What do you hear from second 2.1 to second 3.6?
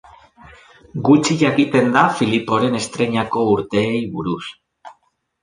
Filiporen estreinako